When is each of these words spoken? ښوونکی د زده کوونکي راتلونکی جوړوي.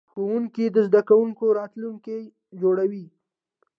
ښوونکی 0.11 0.65
د 0.71 0.77
زده 0.87 1.01
کوونکي 1.09 1.47
راتلونکی 1.59 2.19
جوړوي. 2.61 3.05